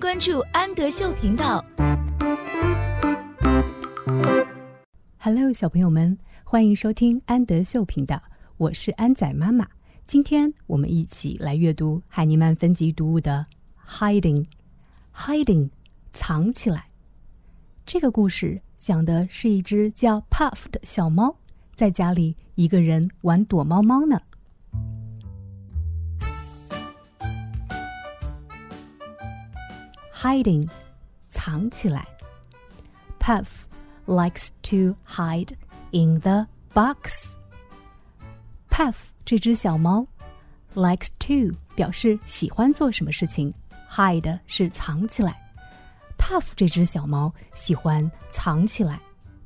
[0.00, 1.62] 关注安德秀频道。
[5.18, 8.22] Hello，小朋友们，欢迎收听安德秀频道，
[8.56, 9.68] 我是安仔妈妈。
[10.06, 13.44] 今天我们一起来阅读海尼曼分级读物的
[13.98, 14.46] 《Hiding》
[15.14, 15.68] ，Hiding，
[16.14, 16.86] 藏起来。
[17.84, 21.36] 这个故事讲的是一只叫 Puff 的小猫，
[21.74, 24.22] 在家里一个人玩躲猫猫呢。
[30.20, 30.68] Hiding，
[31.30, 32.06] 藏起来。
[33.18, 33.62] Puff
[34.06, 35.54] likes to hide
[35.92, 37.30] in the box.
[38.68, 40.06] Puff 这只小猫
[40.74, 43.54] ，likes to 表示喜欢做什么事情
[43.90, 45.40] ，hide 是藏起来。
[46.18, 49.00] Puff 这只小猫喜欢藏起来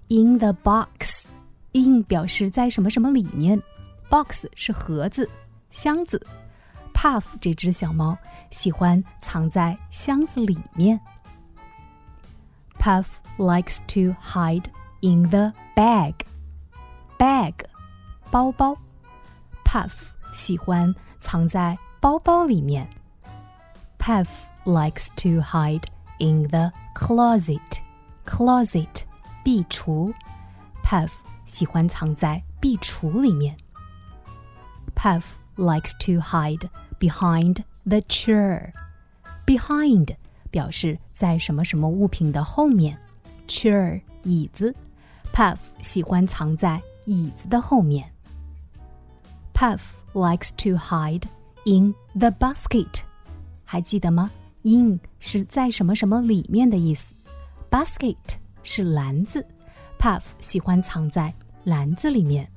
[0.08, 1.26] ，in the box。
[1.70, 3.62] in 表示在什么什么里面
[4.08, 5.30] ，box 是盒子、
[5.70, 6.24] 箱子。
[7.03, 8.17] Puff 这只小猫
[8.51, 10.99] 喜欢藏在箱子里面。
[12.77, 13.05] Puff
[13.37, 14.65] likes to hide
[15.01, 16.13] in the bag.
[17.17, 17.53] Bag，
[18.29, 18.77] 包包。
[19.65, 22.89] Puff 喜欢藏在包包里面。
[23.97, 24.27] Puff
[24.65, 25.83] likes to hide
[26.19, 27.79] in the closet.
[28.25, 29.03] Closet，
[29.43, 30.13] 壁橱。
[30.83, 31.11] Puff
[31.45, 33.57] 喜欢藏在壁橱里面。
[34.95, 35.23] Puff
[35.55, 36.69] likes to hide
[37.03, 38.71] behind the chair.
[39.45, 40.15] Behind
[40.51, 42.97] 表示在什么什么物品的后面，
[43.47, 44.75] chair 椅子，
[45.33, 48.11] Puff 喜欢藏在椅子的后面。
[49.53, 49.79] Puff
[50.13, 51.23] likes to hide
[51.65, 53.01] in the basket，
[53.65, 54.31] 还记得吗？
[54.61, 57.13] in 是在什么什么里面的意思，
[57.69, 58.15] basket
[58.63, 59.45] 是篮子，
[59.97, 62.49] Puff 喜欢藏在篮子里面。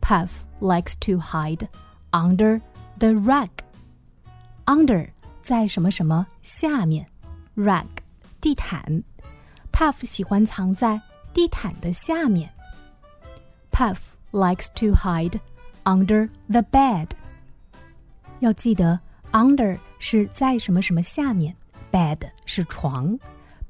[0.00, 0.28] Puff
[0.60, 1.66] likes to hide
[2.12, 2.60] under
[3.02, 3.48] the rug.
[4.66, 5.08] Under
[5.40, 7.06] 在什么什么下面，
[7.56, 7.86] rug
[8.40, 9.02] 地毯。
[9.72, 11.00] Puff 喜欢藏在
[11.32, 12.52] 地毯的下面。
[13.70, 13.98] Puff
[14.32, 15.40] likes to hide
[15.84, 17.10] under the bed.
[18.40, 19.00] 要记得，
[19.32, 21.56] under 是在什么什么下面，
[21.92, 23.18] bed 是床。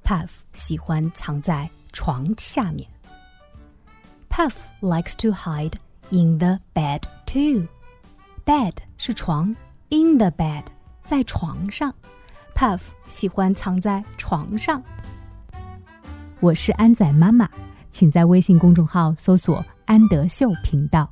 [0.02, 2.88] Puff 喜欢藏在床下面。
[4.30, 5.74] Puff likes to hide
[6.10, 7.68] in the bed too.
[8.45, 9.55] Bed 是床
[9.87, 10.65] ，in the bed
[11.05, 11.95] 在床上
[12.53, 14.83] ，Puff 喜欢藏在床上。
[16.41, 17.49] 我是安仔妈妈，
[17.89, 21.09] 请在微信公众号搜索“安德秀频道”。